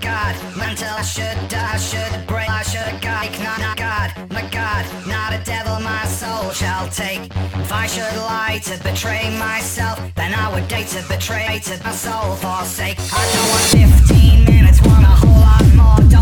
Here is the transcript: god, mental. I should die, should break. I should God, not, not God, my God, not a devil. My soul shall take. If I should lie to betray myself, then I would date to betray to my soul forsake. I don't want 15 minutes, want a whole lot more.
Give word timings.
god, 0.00 0.34
mental. 0.56 0.88
I 0.88 1.02
should 1.02 1.48
die, 1.48 1.76
should 1.76 2.26
break. 2.26 2.48
I 2.48 2.62
should 2.62 3.00
God, 3.00 3.30
not, 3.40 3.58
not 3.58 3.76
God, 3.76 4.08
my 4.30 4.42
God, 4.50 4.84
not 5.06 5.32
a 5.32 5.42
devil. 5.44 5.80
My 5.80 6.04
soul 6.06 6.50
shall 6.50 6.88
take. 6.88 7.30
If 7.62 7.72
I 7.72 7.86
should 7.86 8.16
lie 8.16 8.60
to 8.64 8.82
betray 8.82 9.36
myself, 9.38 10.00
then 10.14 10.34
I 10.34 10.52
would 10.52 10.68
date 10.68 10.88
to 10.88 11.02
betray 11.08 11.60
to 11.64 11.82
my 11.84 11.92
soul 11.92 12.34
forsake. 12.36 12.98
I 13.12 13.22
don't 13.34 13.48
want 13.52 14.08
15 14.08 14.44
minutes, 14.44 14.80
want 14.82 15.04
a 15.04 15.14
whole 15.22 15.40
lot 15.40 15.64
more. 15.74 16.15